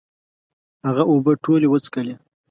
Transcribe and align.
هغه 0.87 1.03
اوبه 1.11 1.31
ټولي 1.43 1.67
وڅکلي 1.69 2.15